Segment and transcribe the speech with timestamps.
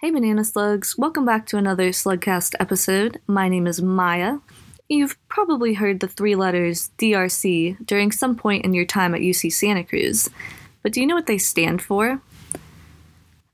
[0.00, 0.96] Hey, Banana Slugs.
[0.96, 3.20] Welcome back to another Slugcast episode.
[3.26, 4.38] My name is Maya.
[4.88, 9.52] You've probably heard the three letters DRC during some point in your time at UC
[9.52, 10.30] Santa Cruz,
[10.84, 12.22] but do you know what they stand for?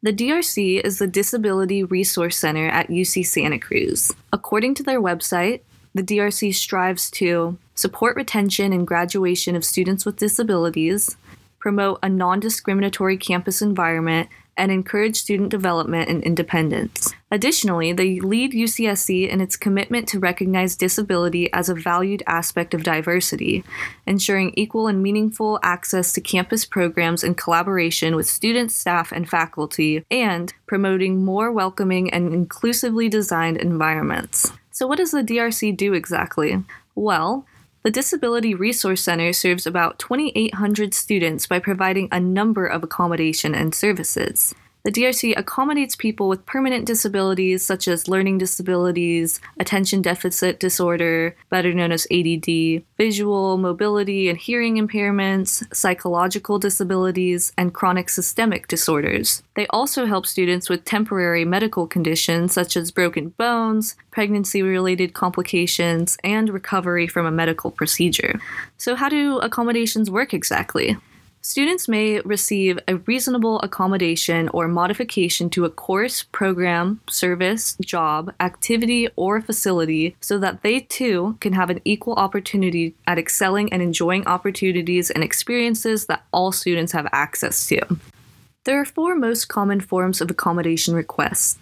[0.03, 4.13] The DRC is the Disability Resource Center at UC Santa Cruz.
[4.31, 5.63] According to their website,
[5.95, 11.17] the DRC strives to support retention and graduation of students with disabilities,
[11.58, 17.14] promote a non discriminatory campus environment, and encourage student development and independence.
[17.30, 22.84] Additionally, they lead UCSC in its commitment to recognize disability as a valued aspect of
[22.84, 23.64] diversity,
[24.06, 30.04] ensuring equal and meaningful access to campus programs in collaboration with students, staff, and faculty,
[30.10, 34.52] and promoting more welcoming and inclusively designed environments.
[34.70, 36.62] So, what does the DRC do exactly?
[36.95, 37.46] Well,
[37.84, 43.74] the Disability Resource Center serves about 2,800 students by providing a number of accommodation and
[43.74, 44.55] services.
[44.84, 51.73] The DRC accommodates people with permanent disabilities such as learning disabilities, attention deficit disorder, better
[51.73, 59.43] known as ADD, visual, mobility, and hearing impairments, psychological disabilities, and chronic systemic disorders.
[59.57, 66.19] They also help students with temporary medical conditions such as broken bones, pregnancy related complications,
[66.23, 68.39] and recovery from a medical procedure.
[68.77, 70.98] So, how do accommodations work exactly?
[71.47, 79.09] Students may receive a reasonable accommodation or modification to a course, program, service, job, activity,
[79.14, 84.27] or facility so that they too can have an equal opportunity at excelling and enjoying
[84.27, 87.79] opportunities and experiences that all students have access to.
[88.64, 91.58] There are four most common forms of accommodation requests.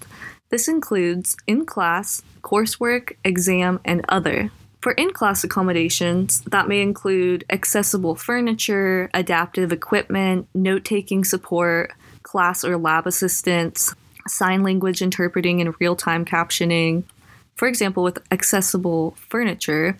[0.50, 4.52] This includes in class, coursework, exam, and other.
[4.82, 11.92] For in class accommodations, that may include accessible furniture, adaptive equipment, note taking support,
[12.24, 13.94] class or lab assistance,
[14.26, 17.04] sign language interpreting and real time captioning.
[17.54, 19.98] For example, with accessible furniture,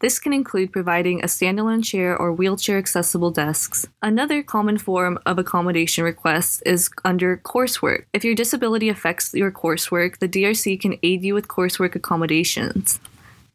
[0.00, 3.86] this can include providing a standalone chair or wheelchair accessible desks.
[4.02, 8.04] Another common form of accommodation requests is under coursework.
[8.12, 13.00] If your disability affects your coursework, the DRC can aid you with coursework accommodations.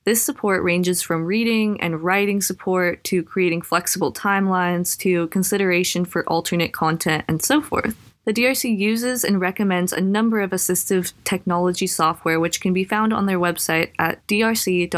[0.06, 6.28] This support ranges from reading and writing support to creating flexible timelines to consideration for
[6.28, 7.96] alternate content and so forth.
[8.26, 13.14] The DRC uses and recommends a number of assistive technology software which can be found
[13.14, 14.94] on their website at drc.ucsc.edu.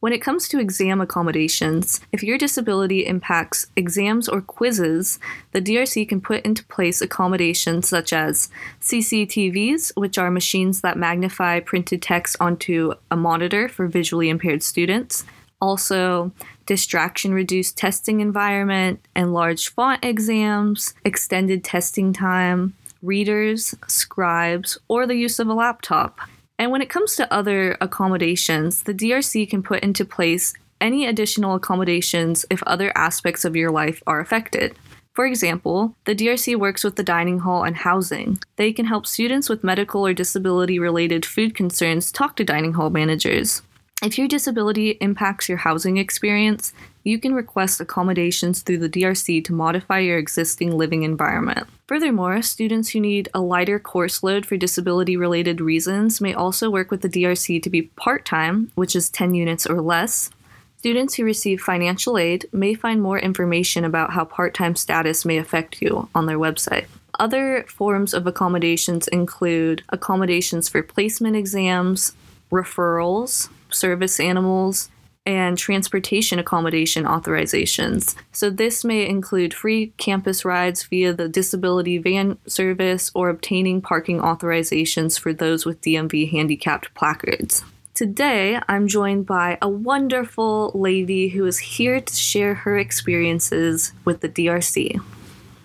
[0.00, 5.18] When it comes to exam accommodations, if your disability impacts exams or quizzes,
[5.52, 8.48] the DRC can put into place accommodations such as
[8.80, 15.24] CCTVs, which are machines that magnify printed text onto a monitor for visually impaired students.
[15.60, 16.32] Also,
[16.64, 22.72] distraction reduced testing environment, enlarged font exams, extended testing time,
[23.02, 26.20] readers, scribes, or the use of a laptop.
[26.60, 31.54] And when it comes to other accommodations, the DRC can put into place any additional
[31.54, 34.76] accommodations if other aspects of your life are affected.
[35.14, 38.40] For example, the DRC works with the dining hall and housing.
[38.56, 42.90] They can help students with medical or disability related food concerns talk to dining hall
[42.90, 43.62] managers.
[44.02, 46.72] If your disability impacts your housing experience,
[47.04, 51.66] you can request accommodations through the DRC to modify your existing living environment.
[51.86, 56.90] Furthermore, students who need a lighter course load for disability related reasons may also work
[56.90, 60.30] with the DRC to be part time, which is 10 units or less.
[60.78, 65.36] Students who receive financial aid may find more information about how part time status may
[65.36, 66.86] affect you on their website.
[67.18, 72.14] Other forms of accommodations include accommodations for placement exams,
[72.50, 74.90] referrals, service animals,
[75.26, 78.14] and transportation accommodation authorizations.
[78.32, 84.20] So, this may include free campus rides via the disability van service or obtaining parking
[84.20, 87.62] authorizations for those with DMV handicapped placards.
[87.94, 94.20] Today, I'm joined by a wonderful lady who is here to share her experiences with
[94.20, 95.00] the DRC.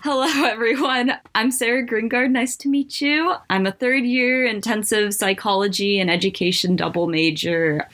[0.08, 1.14] Hello, everyone.
[1.34, 2.30] I'm Sarah Gringard.
[2.30, 3.34] Nice to meet you.
[3.50, 7.88] I'm a third year intensive psychology and education double major.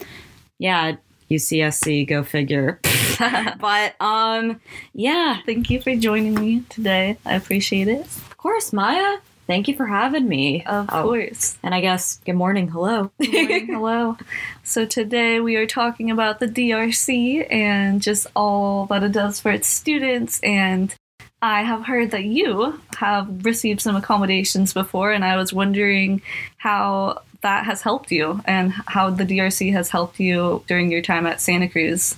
[0.59, 0.97] Yeah,
[1.31, 2.81] UCSC, go figure.
[3.59, 4.61] but um,
[4.93, 5.38] yeah.
[5.47, 7.17] Thank you for joining me today.
[7.25, 8.03] I appreciate it.
[8.03, 9.17] Of course, Maya.
[9.47, 10.67] Thank you for having me.
[10.67, 11.56] Of oh, course.
[11.62, 13.11] And I guess good morning, hello.
[13.23, 14.19] Good morning, hello.
[14.65, 19.50] So today we are talking about the DRC and just all that it does for
[19.50, 20.94] its students and
[21.43, 26.23] I have heard that you have received some accommodations before, and I was wondering
[26.56, 31.27] how that has helped you and how the DRC has helped you during your time
[31.27, 32.17] at Santa Cruz.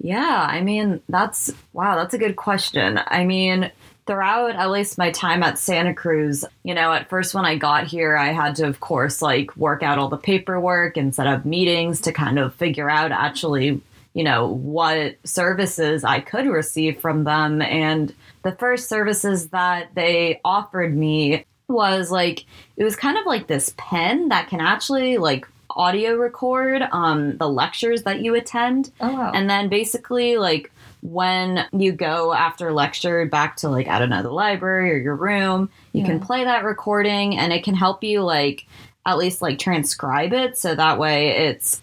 [0.00, 3.00] Yeah, I mean, that's wow, that's a good question.
[3.08, 3.72] I mean,
[4.06, 7.88] throughout at least my time at Santa Cruz, you know, at first when I got
[7.88, 11.44] here, I had to, of course, like work out all the paperwork and set up
[11.44, 13.80] meetings to kind of figure out actually,
[14.14, 17.62] you know, what services I could receive from them.
[17.62, 22.44] And the first services that they offered me was like,
[22.76, 25.46] it was kind of like this pen that can actually like
[25.76, 28.90] audio record um, the lectures that you attend.
[29.00, 29.30] Oh wow.
[29.32, 30.72] And then basically, like,
[31.02, 35.16] when you go after lecture back to, like, I don't know, the library or your
[35.16, 38.66] room, you can play that recording and it can help you, like,
[39.06, 40.58] at least, like, transcribe it.
[40.58, 41.80] So that way it's,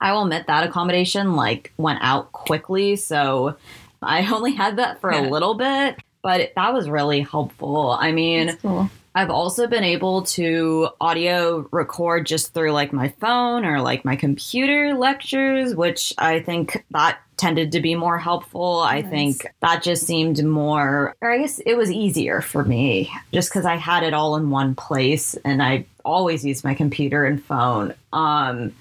[0.00, 2.96] I will admit that accommodation, like, went out quickly.
[2.96, 3.56] So
[4.02, 5.28] I only had that for Yeah.
[5.28, 7.90] a little bit, but that was really helpful.
[7.98, 8.90] I mean, cool.
[9.14, 14.14] I've also been able to audio record just through like my phone or like my
[14.14, 18.78] computer lectures, which I think that tended to be more helpful.
[18.80, 23.50] I think that just seemed more, or I guess it was easier for me just
[23.50, 27.42] because I had it all in one place and I always use my computer and
[27.42, 27.94] phone.
[28.12, 28.72] Um,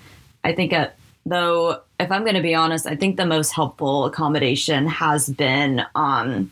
[0.43, 0.89] I think uh
[1.29, 5.83] though, if I'm going to be honest, I think the most helpful accommodation has been.
[5.95, 6.51] Um,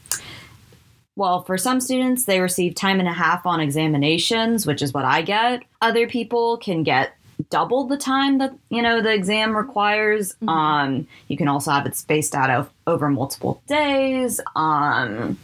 [1.16, 5.06] well, for some students, they receive time and a half on examinations, which is what
[5.06, 5.64] I get.
[5.82, 7.16] Other people can get
[7.50, 10.34] double the time that you know the exam requires.
[10.42, 10.50] Mhm.
[10.50, 14.40] Um, you can also have it spaced out o- over multiple days.
[14.56, 15.38] Um,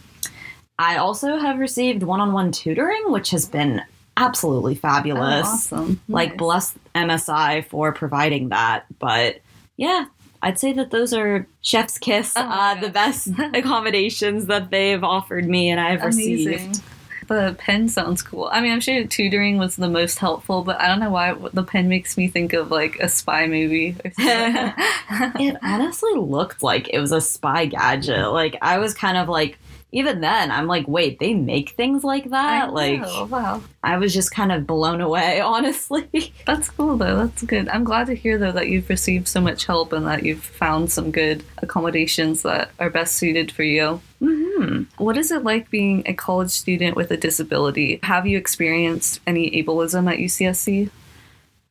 [0.79, 3.81] I also have received one-on-one tutoring, which has been
[4.17, 5.45] absolutely fabulous.
[5.71, 6.01] Oh, awesome.
[6.09, 6.37] Like Nice.
[6.37, 9.39] bless MSI for providing that, but
[9.77, 10.05] yeah.
[10.43, 15.47] I'd say that those are Chef's Kiss, Oh uh, the best accommodations that they've offered
[15.47, 16.47] me and I've Amazing.
[16.47, 16.83] received.
[17.27, 18.49] The pen sounds cool.
[18.51, 21.63] I mean, I'm sure tutoring was the most helpful, but I don't know why the
[21.63, 23.95] pen makes me think of like a spy movie.
[24.17, 28.31] It honestly looked like it was a spy gadget.
[28.31, 29.59] Like I was kind of like,
[29.91, 32.73] even then, I'm like, wait, they make things like I that?
[32.73, 33.61] Like know, wow.
[33.83, 36.33] I was just kind of blown away, honestly.
[36.45, 37.17] That's cool though.
[37.17, 37.67] That's good.
[37.69, 40.91] I'm glad to hear though that you've received so much help and that you've found
[40.91, 44.01] some good accommodations that are best suited for you.
[44.19, 47.99] hmm What is it like being a college student with a disability?
[48.03, 50.89] Have you experienced any ableism at UCSC?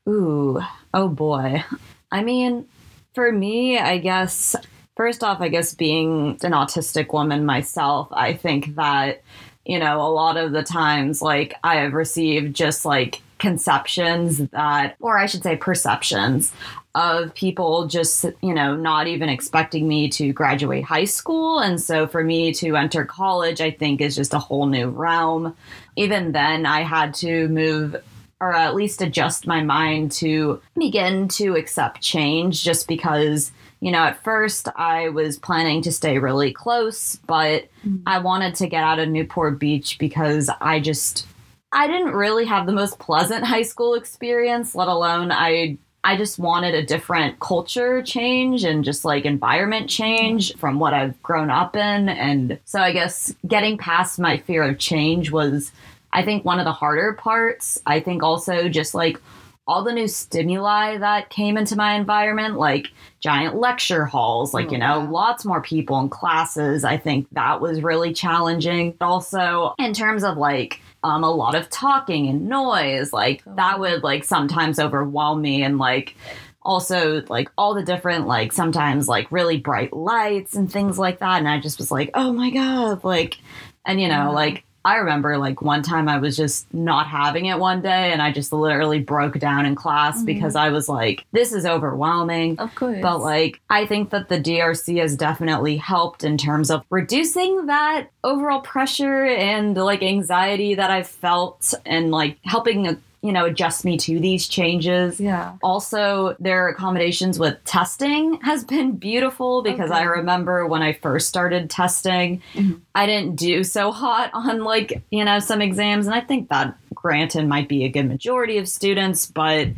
[0.09, 0.61] Ooh,
[0.93, 1.65] oh boy.
[2.11, 2.67] I mean,
[3.15, 4.57] for me, I guess,
[5.01, 9.23] first off, I guess being an autistic woman myself, I think that,
[9.65, 14.97] you know, a lot of the times, like, I have received just like conceptions that,
[15.01, 16.53] or I should say perceptions
[16.95, 21.61] of people just, you know, not even expecting me to graduate high school.
[21.61, 25.57] And so for me to enter college, I think is just a whole new realm.
[25.97, 27.97] Even then, I had to move
[28.39, 33.51] or at least adjust my mind to begin to accept change just because
[33.81, 38.03] you know at first i was planning to stay really close but Mhm.
[38.07, 41.27] i wanted to get out of newport beach because i just
[41.73, 46.39] i didn't really have the most pleasant high school experience let alone i i just
[46.39, 51.75] wanted a different culture change and just like environment change from what i've grown up
[51.77, 55.73] in and so i guess getting past my fear of change was
[56.13, 57.81] I think one of the harder parts.
[57.87, 59.21] I think also just like
[59.71, 62.89] all the new stimuli that came into my environment, like
[63.21, 66.83] giant lecture halls, like, Oh, you know, lots more people in classes.
[66.83, 68.97] I think that was really challenging.
[69.01, 73.55] Also, in terms of like, um, a lot of talking and noise, like Oh.
[73.57, 76.17] that would like sometimes overwhelm me and like
[76.63, 81.39] also like all the different like sometimes like really bright lights and things like that
[81.39, 83.39] and i just was like oh my god like
[83.87, 87.59] and you know like i remember like one time i was just not having it
[87.59, 90.27] one day and i just literally broke down in class Mhm.
[90.27, 92.99] because i was like this is overwhelming Of course.
[93.03, 98.09] but like I think that the DRC has definitely helped in terms of reducing that
[98.25, 103.97] overall pressure and like anxiety that I've felt and like helping you know adjust me
[103.99, 105.21] to these changes.
[105.21, 105.53] yeah.
[105.63, 111.69] Also, their accommodations with testing has been beautiful because I remember when I first started
[111.69, 112.81] testing, Mhm.
[112.95, 116.07] I didn't do so hot on like, you know, some exams.
[116.07, 119.69] And I think that granted might be a good majority of students, but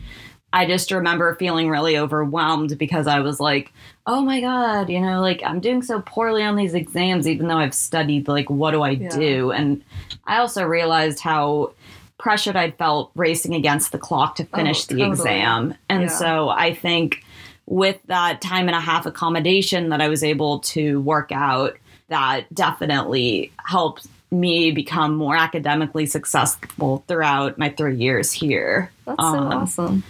[0.55, 3.73] I just remember feeling really overwhelmed because I was like,
[4.07, 7.57] oh my God, you know, like I'm doing so poorly on these exams, even though
[7.59, 9.09] I've studied, like, what do I Yeah.
[9.19, 9.51] do?
[9.51, 9.83] And
[10.27, 11.73] I also realized how
[12.23, 15.11] pressured I'd felt racing against the clock to finish Oh, the totally.
[15.11, 15.75] exam.
[15.89, 16.09] And Yeah.
[16.09, 17.25] so I think
[17.67, 21.77] with that time and a half accommodation that I was able to work out,
[22.09, 28.91] that definitely helped me become more academically successful throughout my three years here.
[29.05, 30.03] That's so Um, awesome.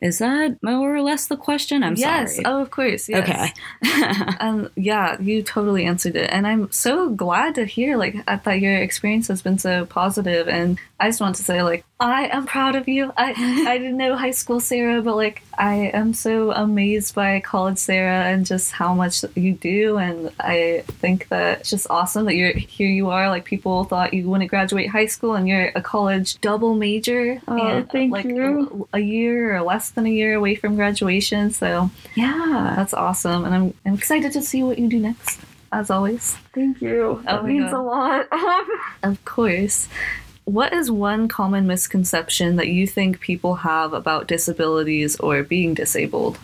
[0.00, 1.82] Is that more or less the question?
[1.82, 2.34] I'm yes.
[2.34, 2.36] sorry.
[2.36, 2.42] Yes.
[2.44, 3.08] Oh, of course.
[3.08, 3.28] Yes.
[3.28, 3.52] Okay.
[4.38, 8.60] Um, yeah, you totally answered it, and I'm so glad to hear like uh, that
[8.60, 10.48] your experience has been so positive.
[10.48, 13.10] And I just want to say like I am proud of you.
[13.16, 13.32] I
[13.66, 18.26] I didn't know high school Sarah, but like I am so amazed by college Sarah
[18.26, 19.96] and just how much you do.
[19.96, 22.88] And I think that it's just awesome that you're here.
[22.88, 26.74] You are like people thought you wouldn't graduate high school, and you're a college double
[26.74, 27.40] major.
[27.48, 28.86] Oh, and, uh, thank like you.
[28.92, 31.50] A, a year or less than a year away from graduation.
[31.50, 32.74] So yeah.
[32.76, 35.40] that's awesome, and I'm, I'm excited to see what you do next,
[35.72, 36.34] as always.
[36.52, 37.22] Thank you.
[37.24, 38.28] That oh means a lot.
[39.02, 39.88] Of course.
[40.46, 46.38] What is one common misconception that you think people have about disabilities or being disabled?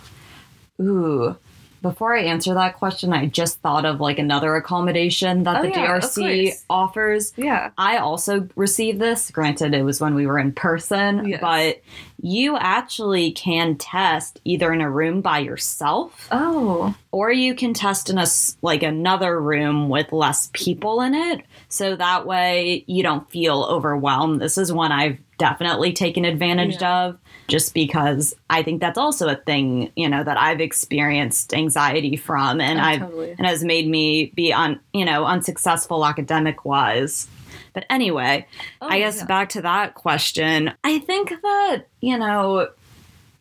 [0.81, 1.37] Ooh.
[1.83, 5.69] Before I answer that question, I just thought of like another accommodation that Oh, the
[5.71, 6.65] yeah, DRC course.
[6.71, 7.33] offers.
[7.37, 7.71] Yeah.
[7.77, 9.31] I also received this.
[9.33, 11.41] Granted, it was when we were in person, Yes.
[11.41, 11.83] but
[12.23, 16.95] you actually can test either in a room by yourself Oh.
[17.11, 18.27] or you can test in a
[18.63, 24.41] like another room with less people in it so that way you don't feel overwhelmed
[24.41, 27.07] this is one i've definitely taken advantage Yeah.
[27.07, 27.19] of
[27.53, 32.61] just because i think that's also a thing you know that i've experienced anxiety from
[32.63, 33.35] and Oh, i've totally.
[33.37, 37.29] and has made me be on you know unsuccessful academic wise
[37.75, 38.47] but anyway
[38.81, 39.27] Oh, I guess yeah.
[39.27, 42.69] back to that question, I think that, you know,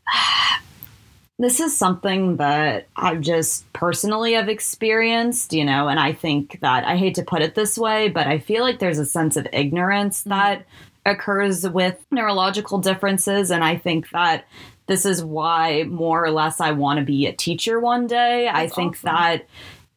[1.39, 6.85] this is something that I've just personally have experienced, you know, and I think that
[6.85, 9.47] I hate to put it this way, but I feel like there's a sense of
[9.51, 10.29] ignorance mm-hmm.
[10.29, 10.65] that
[11.05, 13.51] occurs with neurological differences.
[13.51, 14.45] And I think that
[14.87, 18.47] this is why more or less I want to be a teacher one day.
[18.47, 19.07] I think awesome.
[19.07, 19.47] that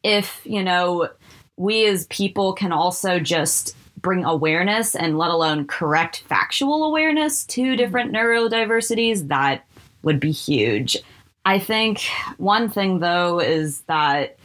[0.03, 1.09] if, you know,
[1.57, 7.61] we as people can also just bring awareness and let alone correct factual awareness to
[7.61, 7.77] mm-hmm.
[7.77, 9.65] different neurodiversities, that
[10.03, 10.97] would be huge.
[11.45, 12.01] I think
[12.37, 14.37] one thing though is that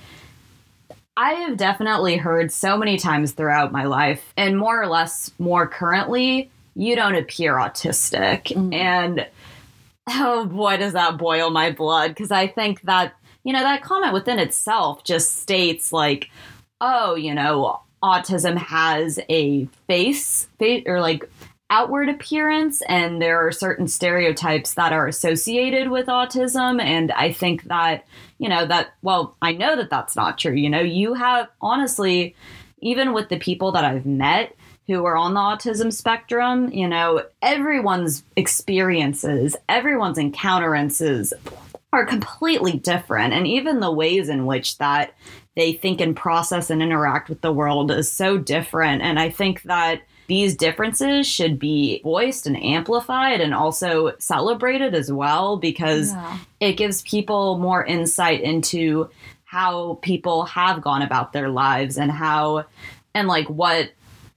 [1.21, 5.69] I have definitely heard so many times throughout my life, and more or less more
[5.69, 8.45] currently, you don't appear autistic.
[8.45, 8.73] Mm.
[8.73, 9.27] And
[10.09, 13.12] oh boy, does that boil my blood because I think that,
[13.45, 16.31] you know, that comment within itself just states like,
[16.81, 21.31] oh, you know, autism has a face, face or like
[21.71, 26.81] outward appearance and there are certain stereotypes that are associated with autism.
[26.81, 28.05] And i think that
[28.39, 30.55] you know that well i know that that's not true.
[30.55, 32.35] You know you have honestly
[32.81, 37.23] even with the people that i've met who are on the autism spectrum you know
[37.43, 41.33] everyone's experiences everyone's encounterances
[41.93, 43.33] are completely different.
[43.33, 45.15] And even the ways in which that
[45.57, 49.03] they think and process and interact with the world is so different.
[49.03, 55.11] And i think that these differences should be voiced and amplified and also celebrated as
[55.11, 56.39] well because Yeah.
[56.61, 59.11] it gives people more insight into
[59.45, 62.65] how people have gone about their lives and how
[63.13, 63.91] and like what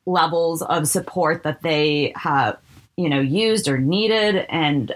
[0.07, 2.57] levels of support that they have
[2.97, 4.95] you know used or needed and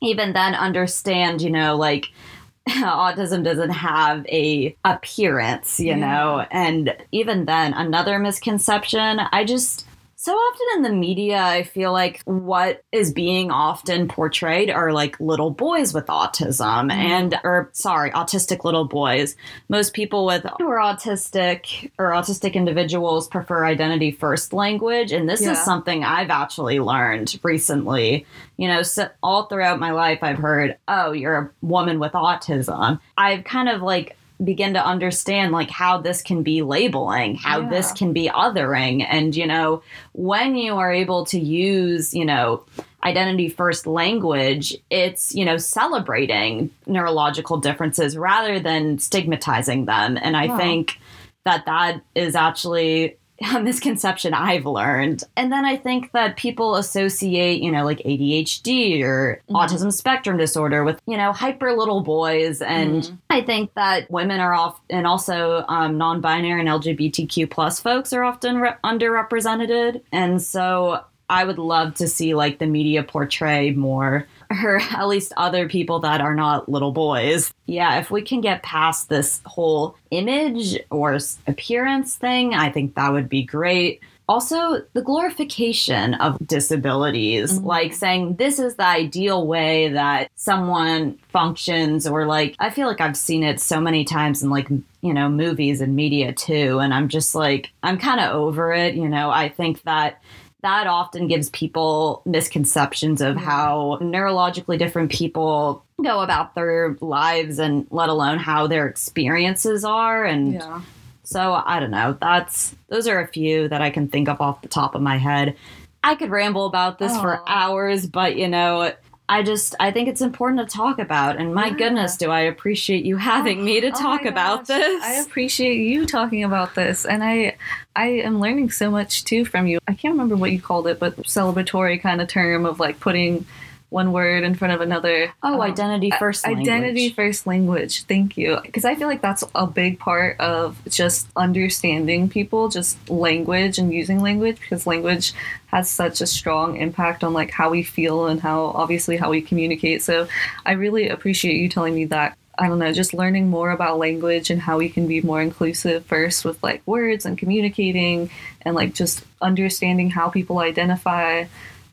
[0.00, 2.06] even then understand you know like
[2.68, 5.96] autism doesn't have a appearance you Yeah.
[6.06, 9.86] know and even then another misconception i just
[10.22, 15.18] so often in the media i feel like what is being often portrayed are like
[15.18, 16.90] little boys with autism mm-hmm.
[16.92, 19.34] and or sorry autistic little boys.
[19.68, 25.42] Most people with who are autistic or autistic individuals prefer identity first language and this
[25.42, 25.52] Yeah.
[25.52, 28.24] is something i've actually learned recently.
[28.56, 33.00] You know so all throughout my life i've heard oh you're a woman with autism.
[33.16, 37.68] I've kind of like begin to understand like how this can be labeling how Yeah.
[37.68, 39.06] this can be othering.
[39.08, 42.64] And you know when you are able to use you know
[43.04, 50.16] identity first language it's you know celebrating neurological differences rather than stigmatizing them.
[50.20, 50.98] And i think
[51.44, 53.16] that that is actually
[53.62, 55.24] misconception I've learned.
[55.36, 59.54] And then I think that people associate, you know, like ADHD or Mhm.
[59.56, 62.60] autism spectrum disorder with, you know, hyper little boys.
[62.62, 63.18] And Mhm.
[63.30, 68.12] I think that women are off, and also um, non binary and LGBTQ plus folks
[68.12, 70.00] are often re- underrepresented.
[70.12, 74.26] And so I would love to see like the media portray more
[74.62, 77.52] or at least other people that are not little boys.
[77.66, 83.12] Yeah, if we can get past this whole image or appearance thing, I think that
[83.12, 84.00] would be great.
[84.28, 87.64] Also, the glorification of disabilities, Mhm.
[87.64, 93.00] like saying this is the ideal way that someone functions, or like, I feel like
[93.00, 94.68] I've seen it so many times in like,
[95.00, 96.78] you know, movies and media too.
[96.78, 98.94] And I'm just like, I'm kind of over it.
[98.94, 100.20] You know, I think that
[100.62, 107.86] that often gives people misconceptions of how neurologically different people go about their lives and
[107.90, 110.80] let alone how their experiences are and Yeah.
[111.24, 112.16] so I don't know.
[112.20, 115.16] That's those are a few that I can think of off the top of my
[115.18, 115.56] head.
[116.04, 118.92] I could ramble about this for hours, but you know,
[119.28, 121.74] I just I think it's important to talk about and my Yeah.
[121.74, 125.02] goodness, do I appreciate you having oh, me to Oh talk about gosh, this.
[125.02, 127.56] I appreciate you talking about this, and I,
[127.96, 129.78] I am learning so much too from you.
[129.88, 133.46] I can't remember what you called it, but celebratory kind of term of like putting
[133.92, 135.32] one word in front of another.
[135.42, 136.66] oh, Um, identity first language.
[136.68, 138.04] Identity first language.
[138.04, 138.58] Thank you.
[138.62, 143.92] Because I feel like that's a big part of just understanding people, just language and
[143.92, 145.34] using language, because language
[145.66, 149.42] has such a strong impact on like how we feel and how obviously how we
[149.42, 150.02] communicate.
[150.02, 150.26] So
[150.64, 152.36] I really appreciate you telling me that.
[152.58, 156.04] I don't know, just learning more about language and how we can be more inclusive
[156.04, 158.28] first with like words and communicating
[158.60, 161.46] and like just understanding how people identify.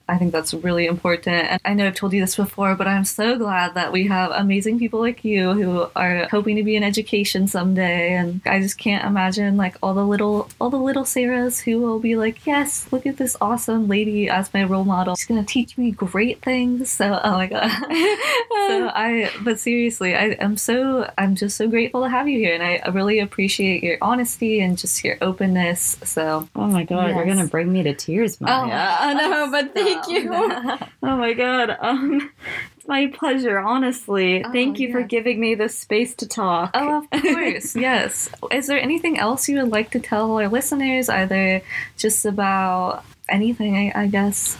[0.09, 1.47] I think that's really important.
[1.51, 4.31] And I know I've told you this before, but I'm so glad that we have
[4.31, 8.15] amazing people like you who are hoping to be in education someday.
[8.15, 11.99] And I just can't imagine like all the little all the little Sarahs who will
[11.99, 15.15] be like, yes, look at this awesome lady as my role model.
[15.15, 16.89] She's gonna teach me great things.
[16.89, 17.69] So oh my god.
[17.69, 22.55] so I but seriously, I am so I'm just so grateful to have you here
[22.55, 25.97] and I really appreciate your honesty and just your openness.
[26.03, 28.97] So Oh my god, you're gonna bring me to tears, Maya.
[29.01, 30.79] Oh, know, gosh, but thank stop.
[30.81, 30.87] you.
[31.03, 31.77] Oh my god.
[31.79, 32.31] Um
[32.77, 34.43] it's my pleasure, honestly.
[34.43, 36.71] Oh, thank you for giving me this space to talk.
[36.73, 38.29] Oh, of course, yes.
[38.51, 41.61] Is there anything else you would like to tell our listeners, either
[41.97, 44.57] just about anything, I, I guess?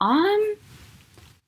[0.00, 0.56] Um,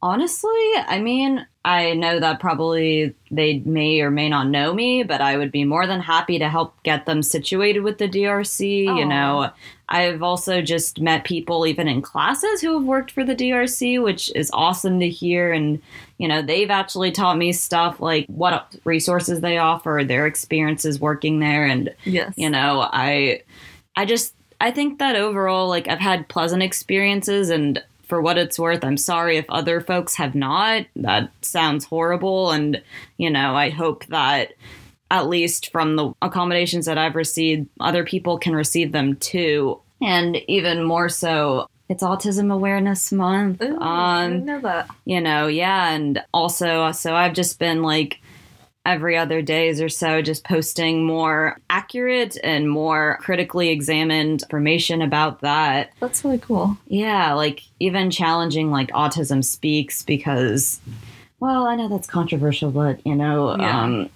[0.03, 5.21] honestly, I mean, I know that probably they may or may not know me, but
[5.21, 8.89] I would be more than happy to help get them situated with the DRC.
[8.89, 8.97] Aw.
[8.97, 9.51] You know,
[9.91, 14.31] I've also just met people even in classes who have worked for the DRC, which
[14.37, 15.53] is awesome to hear.
[15.53, 15.83] And,
[16.19, 21.41] you know, they've actually taught me stuff like what resources they offer, their experiences working
[21.41, 21.65] there.
[21.67, 22.33] And, Yes.
[22.37, 23.43] you know i
[23.97, 28.59] i just i think that overall like i've had pleasant experiences and for what it's
[28.59, 32.81] worth i'm sorry if other folks have not that sounds horrible and
[33.19, 34.53] you know i hope that
[35.11, 40.37] at least from the accommodations that i've received other people can receive them too and
[40.49, 44.89] even more so it's autism awareness month Ooh, I um didn't know that.
[45.05, 45.91] you know, yeah.
[45.91, 48.21] And also, so I've just been like
[48.87, 55.41] every other days or so just posting more accurate and more critically examined information about
[55.41, 55.91] that.
[56.01, 56.79] That's really cool.
[56.87, 60.81] Yeah, like even challenging like Autism Speaks because,
[61.41, 63.83] well, I know that's controversial, but you know, Yeah.
[63.83, 64.11] um,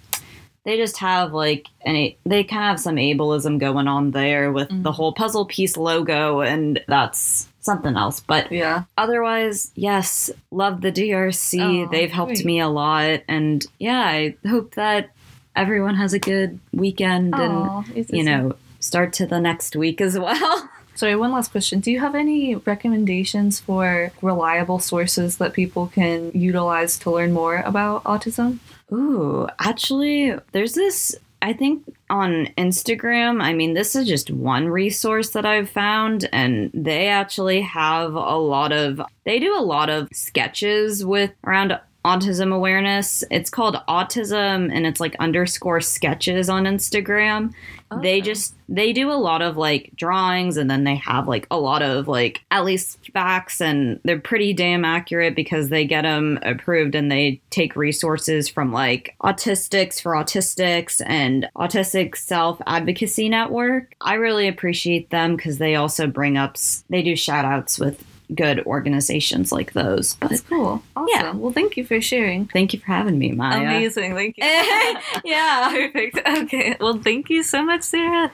[0.65, 4.69] they just have like any they kind of have some ableism going on there with
[4.69, 4.95] the Mhm.
[4.95, 8.83] whole puzzle piece logo and that's something else but Yeah.
[8.97, 11.85] otherwise, yes, love the DRC.
[11.85, 12.45] Oh, They've helped great.
[12.45, 13.21] me a lot.
[13.27, 15.09] And yeah, I hope that
[15.55, 20.69] everyone has a good weekend and, you know, start to the next week as well.
[20.95, 21.79] Sorry, one last question.
[21.79, 27.57] Do you have any recommendations for reliable sources that people can utilize to learn more
[27.65, 28.59] about autism?
[28.91, 31.15] Ooh, actually, there's this.
[31.41, 36.71] I think on Instagram, I mean, this is just one resource that I've found, and
[36.73, 42.53] they actually have a lot of, they do a lot of sketches with around autism
[42.53, 43.23] awareness.
[43.29, 47.53] It's called Autism, and it's like underscore sketches on Instagram.
[48.01, 51.59] They just, they do a lot of like drawings, and then they have like a
[51.59, 56.39] lot of like at least facts, and they're pretty damn accurate because they get them
[56.41, 63.95] approved and they take resources from like Autistics for Autistics and Autistic Self Advocacy Network.
[64.01, 66.57] I really appreciate them because they also bring up,
[66.89, 70.15] they do shout outs with good organizations like those.
[70.15, 70.81] But That's cool.
[70.95, 71.07] Awesome.
[71.13, 71.31] Yeah.
[71.33, 72.47] Well, thank you for sharing.
[72.47, 73.61] thank you for having me, Maya.
[73.61, 74.15] Amazing.
[74.15, 74.43] Thank you.
[75.25, 75.69] yeah.
[75.71, 76.19] Perfect.
[76.27, 76.75] Okay.
[76.79, 78.31] Well, thank you so much, Sarah.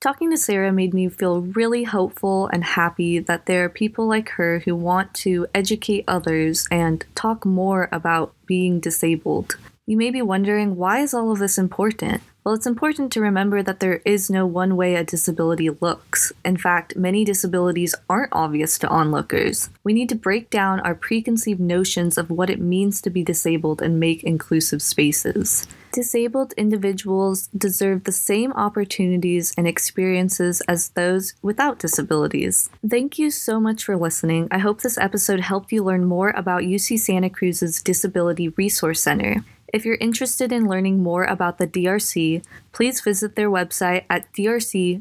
[0.00, 4.28] Talking to Sarah made me feel really hopeful and happy that there are people like
[4.30, 9.56] her who want to educate others and talk more about being disabled.
[9.86, 12.22] You may be wondering why is all of this important?
[12.46, 16.32] Well, it's important to remember that there is no one way a disability looks.
[16.44, 19.68] In fact, many disabilities aren't obvious to onlookers.
[19.82, 23.82] We need to break down our preconceived notions of what it means to be disabled
[23.82, 25.66] and make inclusive spaces.
[25.92, 32.70] Disabled individuals deserve the same opportunities and experiences as those without disabilities.
[32.88, 34.46] Thank you so much for listening.
[34.52, 39.42] I hope this episode helped you learn more about UC Santa Cruz's Disability Resource Center.
[39.72, 45.00] If you're interested in learning more about the DRC, please visit their website at drc.ucsc.edu.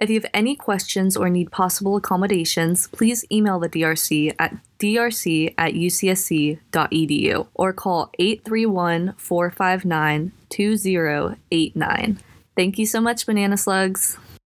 [0.00, 5.54] If you have any questions or need possible accommodations, please email the DRC at drc
[5.58, 12.18] at ucsc.edu or call 831 459 2089.
[12.56, 14.16] Thank you so much, Banana Slugs.